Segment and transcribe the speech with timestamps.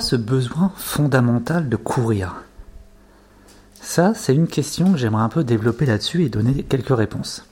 [0.00, 2.34] Ce besoin fondamental de courir?
[3.80, 7.46] Ça, c'est une question que j'aimerais un peu développer là-dessus et donner quelques réponses.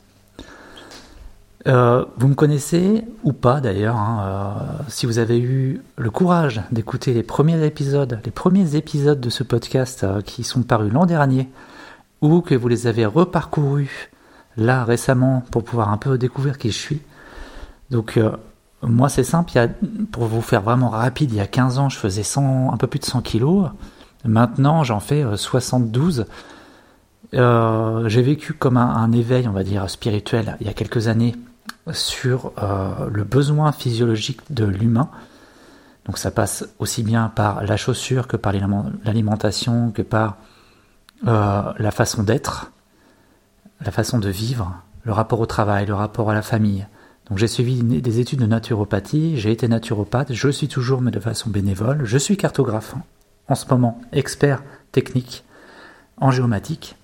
[1.66, 6.60] Euh, vous me connaissez ou pas d'ailleurs, hein, euh, si vous avez eu le courage
[6.72, 11.06] d'écouter les premiers épisodes, les premiers épisodes de ce podcast euh, qui sont parus l'an
[11.06, 11.48] dernier,
[12.20, 14.10] ou que vous les avez reparcourus
[14.58, 17.00] là récemment pour pouvoir un peu découvrir qui je suis.
[17.90, 18.18] Donc
[18.86, 19.52] moi c'est simple,
[20.12, 22.86] pour vous faire vraiment rapide, il y a 15 ans je faisais 100, un peu
[22.86, 23.68] plus de 100 kilos,
[24.24, 26.26] maintenant j'en fais 72.
[27.32, 31.34] j'ai vécu comme un, éveil, on va dire, spirituel il y a quelques années
[31.92, 35.10] sur euh, le besoin physiologique de l'humain.
[36.06, 40.36] Donc ça passe aussi bien par la chaussure que par l'alimentation, que par
[41.26, 42.72] euh, la façon d'être,
[43.80, 46.86] la façon de vivre, le rapport au travail, le rapport à la famille.
[47.28, 51.20] Donc j'ai suivi des études de naturopathie, j'ai été naturopathe, je suis toujours mais de
[51.20, 52.94] façon bénévole, je suis cartographe
[53.48, 55.44] en ce moment, expert technique
[56.18, 56.96] en géomatique.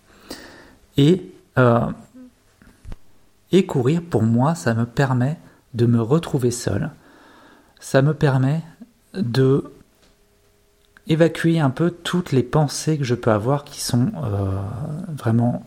[0.97, 1.87] Et euh,
[3.53, 5.39] et courir, pour moi, ça me permet
[5.75, 6.91] de me retrouver seul.
[7.81, 8.63] Ça me permet
[9.15, 9.73] de
[11.09, 14.61] évacuer un peu toutes les pensées que je peux avoir qui sont euh,
[15.09, 15.65] vraiment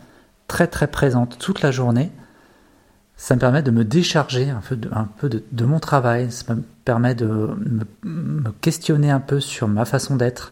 [0.48, 2.12] très très présentes toute la journée.
[3.24, 7.56] Ça me permet de me décharger un peu de, mon travail, ça me permet de
[8.04, 10.52] me questionner un peu sur ma façon d'être,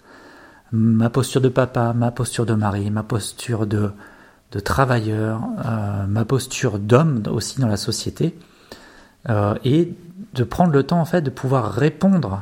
[0.71, 3.91] ma posture de papa, ma posture de mari, ma posture de,
[4.53, 8.39] de travailleur, euh, ma posture d'homme aussi dans la société,
[9.27, 9.93] euh, et
[10.33, 12.41] de prendre le temps en fait de pouvoir répondre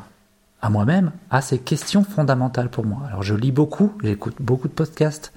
[0.62, 3.02] à moi-même à ces questions fondamentales pour moi.
[3.08, 5.34] Alors je lis beaucoup, j'écoute beaucoup de podcasts,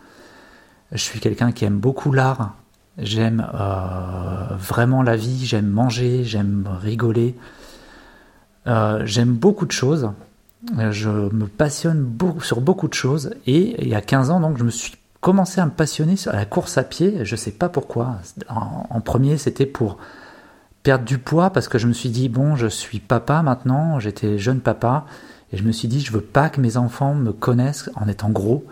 [0.93, 2.57] je suis quelqu'un qui aime beaucoup l'art,
[2.99, 7.37] j'aime euh, vraiment la vie, j'aime manger, j'aime rigoler,
[8.67, 10.11] j'aime beaucoup de choses,
[10.77, 14.65] je me passionne sur beaucoup de choses, et il y a 15 ans donc je
[14.65, 17.25] me suis commencé à me passionner à la course à pied.
[17.25, 18.19] Je ne sais pas pourquoi.
[18.51, 19.97] En, premier, c'était pour
[20.83, 23.99] perdre du poids parce que je me suis dit bon, je suis papa maintenant.
[24.01, 25.07] J'étais jeune papa
[25.53, 28.31] et je me suis dit je veux pas que mes enfants me connaissent en étant
[28.31, 28.67] gros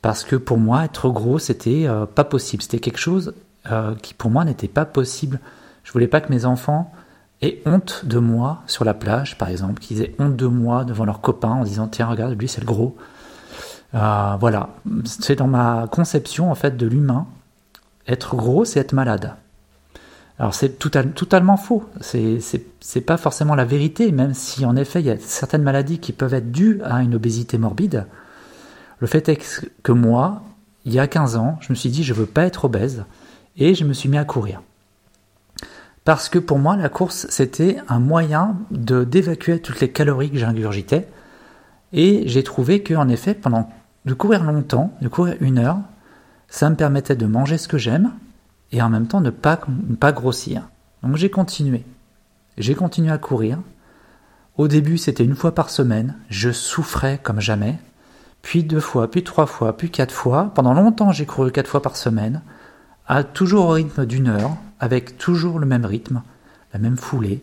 [0.00, 2.62] parce que pour moi être gros c'était euh, pas possible.
[2.62, 3.34] C'était quelque chose
[3.70, 5.38] euh, qui pour moi n'était pas possible.
[5.84, 6.92] Je voulais pas que mes enfants
[7.42, 11.04] aient honte de moi sur la plage, par exemple, qu'ils aient honte de moi devant
[11.04, 12.96] leurs copains en disant tiens regarde lui c'est le gros.
[13.94, 14.70] Euh, voilà,
[15.04, 17.26] c'est dans ma conception en fait de l'humain.
[18.08, 19.34] Être gros, c'est être malade.
[20.38, 21.84] Alors c'est totalement faux.
[22.00, 26.12] C'est pas forcément la vérité, même si en effet il y a certaines maladies qui
[26.12, 28.06] peuvent être dues à une obésité morbide.
[28.98, 29.38] Le fait est
[29.82, 30.42] que moi,
[30.84, 33.04] il y a 15 ans, je me suis dit je veux pas être obèse
[33.56, 34.62] et je me suis mis à courir.
[36.04, 41.08] Parce que pour moi, la course, c'était un moyen d'évacuer toutes les calories que j'ingurgitais.
[41.92, 43.68] Et j'ai trouvé qu'en effet, pendant
[44.04, 45.78] de courir longtemps, de courir une heure,
[46.48, 48.12] ça me permettait de manger ce que j'aime
[48.72, 49.60] et en même temps de ne pas,
[50.00, 50.68] pas grossir.
[51.02, 51.84] Donc j'ai continué.
[52.58, 53.58] J'ai continué à courir.
[54.56, 56.16] Au début, c'était une fois par semaine.
[56.28, 57.78] Je souffrais comme jamais.
[58.42, 60.50] Puis deux fois, puis trois fois, puis quatre fois.
[60.54, 62.42] Pendant longtemps, j'ai couru quatre fois par semaine,
[63.24, 66.22] toujours au rythme d'une heure, avec toujours le même rythme,
[66.72, 67.42] la même foulée.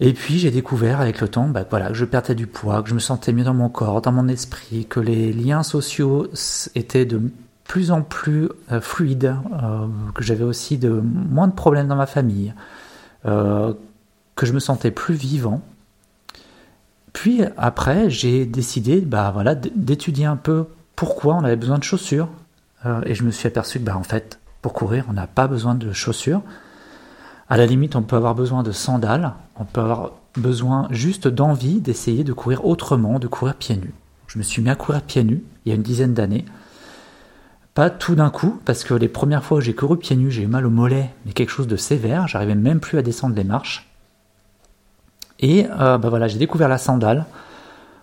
[0.00, 2.88] Et puis j'ai découvert avec le temps bah, voilà, que je perdais du poids, que
[2.88, 6.26] je me sentais mieux dans mon corps, dans mon esprit, que les liens sociaux
[6.74, 7.30] étaient de
[7.70, 12.06] plus en plus euh, fluides, euh, que j'avais aussi de moins de problèmes dans ma
[12.06, 12.52] famille,
[13.26, 13.72] euh,
[14.34, 15.62] que je me sentais plus vivant.
[17.12, 20.64] Puis après, j'ai décidé bah, voilà, d'étudier un peu
[20.96, 22.28] pourquoi on avait besoin de chaussures.
[23.06, 25.74] et je me suis aperçu que bah, en fait, pour courir, on n'a pas besoin
[25.74, 26.42] de chaussures.
[27.48, 31.80] À la limite, on peut avoir besoin de sandales, on peut avoir besoin juste d'envie
[31.80, 33.94] d'essayer de courir autrement, de courir pieds nus.
[34.28, 36.44] Je me suis mis à courir pieds nus il y a une dizaine d'années.
[37.74, 40.42] Pas tout d'un coup, parce que les premières fois où j'ai couru pieds nus, j'ai
[40.42, 43.44] eu mal au mollet, mais quelque chose de sévère, j'arrivais même plus à descendre les
[43.44, 43.88] marches.
[45.38, 47.26] Et euh, bah voilà, j'ai découvert la sandale.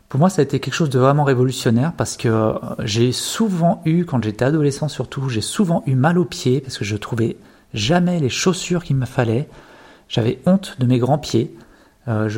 [0.09, 3.81] Pour moi, ça a été quelque chose de vraiment révolutionnaire parce que euh, j'ai souvent
[3.83, 7.37] eu, quand j'étais adolescent surtout, j'ai souvent eu mal aux pieds parce que je trouvais
[7.73, 9.49] jamais les chaussures qu'il me fallait.
[10.07, 11.53] J'avais honte de mes grands pieds.
[12.07, 12.29] Euh,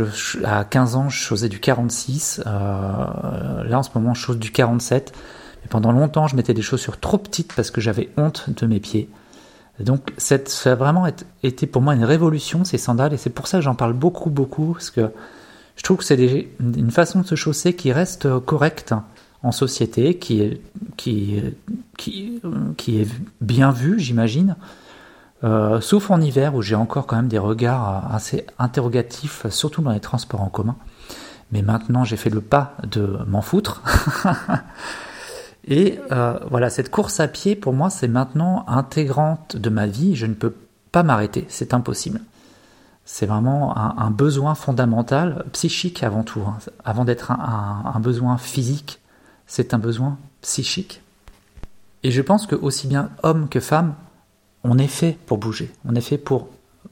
[0.43, 2.41] à 15 ans, je faisais du 46.
[2.47, 2.49] Euh,
[3.63, 5.13] là, en ce moment, je chose du 47.
[5.61, 8.79] Mais pendant longtemps, je mettais des chaussures trop petites parce que j'avais honte de mes
[8.79, 9.09] pieds.
[9.79, 11.05] donc, ça a vraiment
[11.43, 13.13] été pour moi une révolution, ces sandales.
[13.13, 14.73] Et c'est pour ça que j'en parle beaucoup, beaucoup.
[14.73, 15.11] Parce que
[15.79, 18.93] je trouve que c'est une façon de se chausser qui reste correcte
[19.43, 20.61] en société, qui est,
[23.39, 24.57] bien vue, j'imagine.
[25.45, 29.93] Euh, sauf en hiver où j'ai encore quand même des regards assez interrogatifs, surtout dans
[29.93, 30.75] les transports en commun.
[31.53, 33.81] mais maintenant j'ai fait le pas de m'en foutre.
[35.65, 40.13] Et euh, voilà, cette course à pied, pour moi, c'est maintenant intégrante de ma vie.
[40.15, 40.53] Je ne peux
[40.91, 42.19] pas m'arrêter, c'est impossible.
[43.11, 46.41] C'est vraiment un, besoin fondamental, psychique avant tout.
[46.41, 46.59] Hein.
[46.85, 49.01] Avant d'être un, besoin physique,
[49.47, 51.01] c'est un besoin psychique.
[52.03, 53.95] Et je pense que aussi bien homme que femme,
[54.63, 55.73] on est fait pour bouger.
[55.85, 56.49] On est fait pour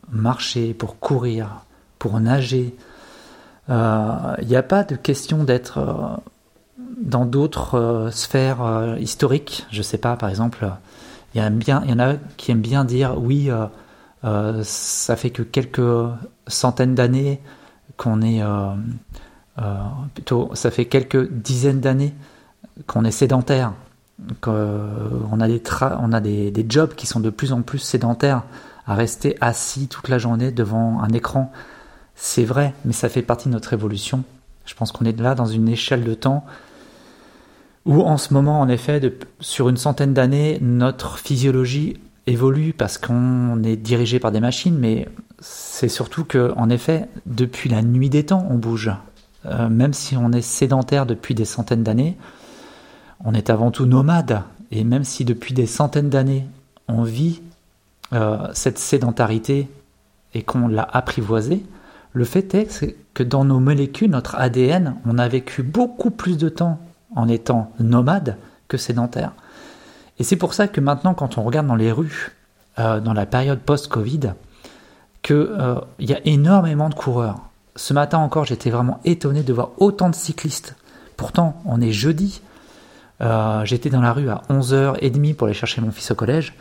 [0.09, 1.61] marcher, pour courir,
[1.99, 2.75] pour nager.
[3.69, 6.17] Il euh, n'y a pas de question d'être euh,
[6.99, 9.67] dans d'autres euh, sphères historiques.
[9.69, 10.67] Je ne sais pas, par exemple,
[11.35, 13.51] il y, y, en a qui aiment bien dire oui,
[14.23, 16.11] ça fait que quelques
[16.47, 17.41] centaines d'années
[17.97, 18.41] qu'on est.
[20.13, 22.13] plutôt, ça fait quelques dizaines d'années
[22.85, 23.73] qu'on est sédentaire.
[24.41, 25.61] Qu'on a, des,
[25.99, 28.43] on a des, des jobs qui sont de plus en plus sédentaires
[28.87, 31.51] à rester assis toute la journée devant un écran.
[32.15, 34.23] C'est vrai, mais ça fait partie de notre évolution.
[34.65, 36.45] Je pense qu'on est là dans une échelle de temps
[37.85, 39.01] où en ce moment, en effet,
[39.39, 45.07] sur une centaine d'années, notre physiologie évolue parce qu'on est dirigé par des machines, mais
[45.39, 48.91] c'est surtout que, en effet, depuis la nuit des temps, on bouge.
[49.45, 52.17] Euh, même si on est sédentaire depuis des centaines d'années,
[53.23, 54.43] on est avant tout nomade.
[54.71, 56.45] Et même si depuis des centaines d'années,
[56.87, 57.41] on vit
[58.13, 59.69] euh, cette sédentarité
[60.33, 61.63] et qu'on l'a apprivoisée,
[62.13, 66.49] le fait est que dans nos molécules, notre ADN, on a vécu beaucoup plus de
[66.49, 66.79] temps
[67.15, 68.37] en étant nomade
[68.67, 69.33] que sédentaire.
[70.19, 72.35] Et c'est pour ça que maintenant, quand on regarde dans les rues,
[72.79, 74.33] euh, dans la période post-Covid,
[75.21, 77.39] qu'il euh, y a énormément de coureurs.
[77.75, 80.75] Ce matin encore, j'étais vraiment étonné de voir autant de cyclistes.
[81.15, 82.41] Pourtant, on est jeudi.
[83.63, 86.53] j'étais dans la rue à 11h30 pour aller chercher mon fils au collège.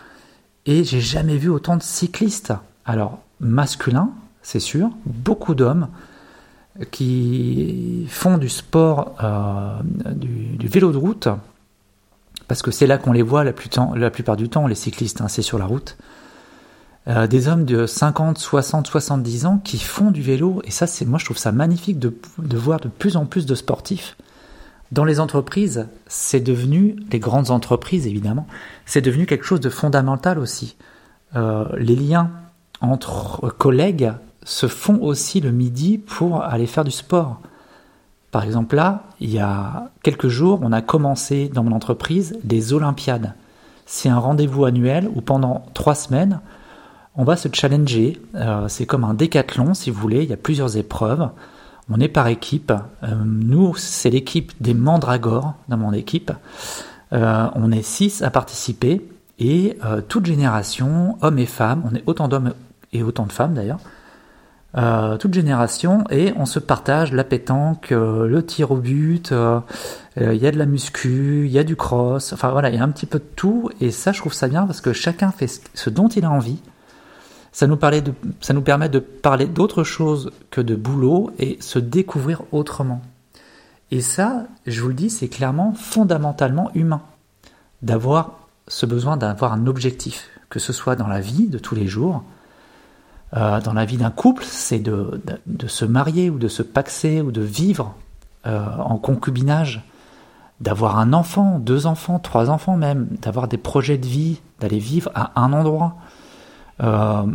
[0.67, 2.53] Et j'ai jamais vu autant de cyclistes.
[2.85, 4.11] Alors, masculins,
[4.43, 5.89] c'est sûr, beaucoup d'hommes
[6.91, 9.81] qui font du sport, euh,
[10.13, 11.29] du, vélo de route,
[12.49, 15.43] parce que c'est là qu'on les voit la, plupart du temps, les cyclistes, hein, c'est
[15.43, 15.97] sur la route.
[17.09, 21.05] Euh, des hommes de 50, 60, 70 ans qui font du vélo, et ça, c'est
[21.05, 24.17] moi je trouve ça magnifique de, de voir de plus en plus de sportifs
[24.93, 28.47] dans les entreprises, c'est devenu, les grandes entreprises évidemment,
[28.85, 30.77] c'est devenu quelque chose de fondamental aussi.
[31.35, 32.31] Euh, les liens
[32.81, 34.13] entre collègues
[34.45, 37.41] se font aussi le midi pour aller faire du sport.
[38.37, 42.75] Par exemple là, il y a quelques jours, on a commencé dans mon entreprise des
[42.75, 43.33] Olympiades.
[43.87, 46.41] C'est un rendez-vous annuel où pendant trois semaines,
[47.15, 48.21] on va se challenger.
[48.35, 51.31] Euh, c'est comme un décathlon si vous voulez, il y a plusieurs épreuves.
[51.89, 52.75] On est par équipe.
[53.05, 56.31] Euh, nous, c'est l'équipe des Mandragores dans mon équipe.
[57.15, 59.79] Euh, on est six à participer et
[60.09, 62.53] toute génération, hommes et femmes, on est autant d'hommes
[62.93, 63.81] et autant de femmes d'ailleurs,
[65.19, 69.33] toute génération et on se partage la pétanque, le tir au but,
[70.17, 72.79] il y a de la muscu, il y a du cross, enfin voilà, il y
[72.79, 75.31] a un petit peu de tout et ça je trouve ça bien parce que chacun
[75.31, 76.61] fait ce dont il a envie
[77.57, 77.79] ça nous,
[78.43, 83.01] ça nous permet de parler d'autre chose que de boulot et se découvrir autrement.
[83.91, 87.01] Et ça, je vous le dis, c'est clairement fondamentalement humain
[87.81, 91.87] d'avoir ce besoin d'avoir un objectif, que ce soit dans la vie de tous les
[91.87, 92.25] jours,
[93.35, 97.21] euh, dans la vie d'un couple, c'est de, de, se marier ou de se paxer
[97.21, 97.95] ou de vivre
[98.47, 99.83] euh, en concubinage,
[100.61, 105.11] d'avoir un enfant, deux enfants, trois enfants même, d'avoir des projets de vie, d'aller vivre
[105.15, 105.97] à un endroit,
[106.83, 107.27] euh,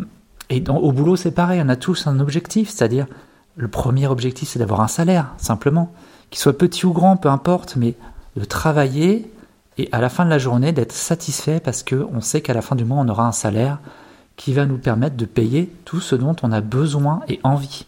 [0.49, 3.07] et au boulot, c'est pareil, on a tous un objectif, c'est-à-dire
[3.55, 5.91] le premier objectif, c'est d'avoir un salaire, simplement,
[6.29, 7.95] qu'il soit petit ou grand, peu importe, mais
[8.35, 9.31] de travailler
[9.77, 12.75] et à la fin de la journée d'être satisfait parce qu'on sait qu'à la fin
[12.75, 13.79] du mois, on aura un salaire
[14.41, 17.85] qui va nous permettre de payer tout ce dont on a besoin et envie.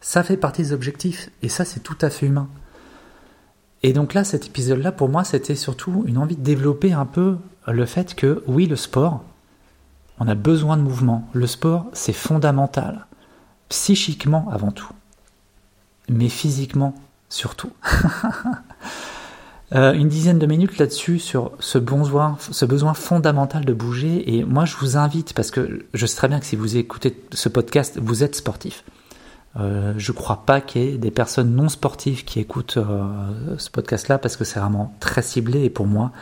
[0.00, 2.48] Ça fait partie des objectifs et ça, c'est tout à fait humain.
[3.84, 7.36] Et donc là, cet épisode-là, pour moi, c'était surtout une envie de développer un peu
[7.68, 9.22] le fait que, oui, le sport,
[10.18, 11.28] on a besoin de mouvement.
[11.32, 13.06] Le sport, c'est fondamental.
[13.68, 14.92] Psychiquement avant tout.
[16.08, 16.92] Mais physiquement
[17.28, 17.70] surtout.
[19.72, 24.36] Euh, une dizaine de minutes là-dessus sur ce besoin, ce besoin fondamental de bouger.
[24.36, 27.16] Et moi, je vous invite, parce que je sais très bien que si vous écoutez
[27.32, 28.84] ce podcast, vous êtes sportif.
[29.56, 33.04] Euh, je crois pas qu'il y ait des personnes non sportives qui écoutent euh,
[33.58, 35.64] ce podcast-là parce que c'est vraiment très ciblé.
[35.64, 36.12] Et pour moi,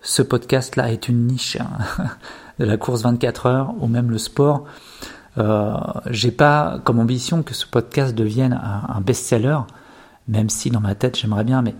[0.00, 1.56] ce podcast-là est une niche.
[1.60, 2.06] Hein.
[2.58, 4.64] de la course 24 heures ou même le sport.
[5.38, 5.74] Euh,
[6.10, 9.58] j'ai pas comme ambition que ce podcast devienne un, best-seller,
[10.28, 11.74] même si dans ma tête j'aimerais bien, mais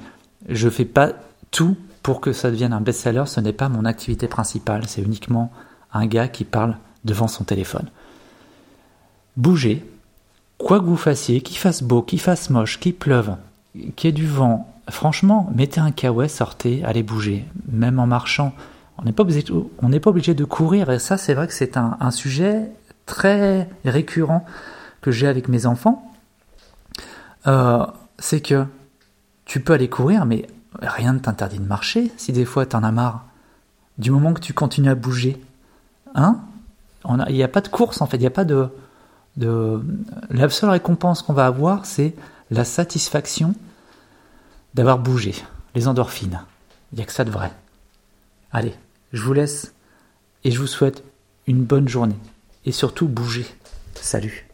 [0.49, 1.13] je fais pas
[1.51, 3.25] tout pour que ça devienne un best-seller.
[3.27, 5.53] Ce n'est pas mon activité principale, c'est uniquement
[5.93, 7.89] un gars qui parle devant son téléphone.
[9.37, 9.85] Bougez,
[10.59, 13.37] quoi que vous fassiez, qu'il fasse beau, qu'il fasse moche, qu'il pleuve,
[13.97, 18.53] qu'il y ait du vent, franchement, mettez un kawaii, sortez, allez bouger, même en marchant.
[18.99, 19.45] On n'est pas obligé,
[19.81, 22.71] on n'est pas obligé de courir, et ça, c'est vrai que c'est un, sujet
[23.07, 24.45] très récurrent
[25.01, 26.13] que j'ai avec mes enfants.
[27.47, 27.85] Euh,
[28.19, 28.67] c'est que
[29.53, 30.47] tu peux aller courir, mais
[30.81, 32.11] rien ne t'interdit de marcher.
[32.17, 33.27] Si des fois tu en as marre,
[33.99, 35.39] du moment que tu continues à bouger,
[36.15, 36.41] hein,
[37.29, 38.71] il n'y a pas de course en fait, il n'y a pas de,
[39.37, 39.85] de.
[40.31, 42.15] La seule récompense qu'on va avoir, c'est
[42.51, 43.55] la satisfaction
[44.73, 45.35] d'avoir bougé,
[45.75, 46.41] les endorphines.
[46.91, 47.53] Il n'y a que ça de vrai.
[48.53, 48.75] Allez,
[49.13, 49.75] je vous laisse
[50.45, 51.05] et je vous souhaite
[51.47, 52.17] une bonne journée.
[52.65, 53.45] Et surtout, bougez.
[53.97, 54.47] Salut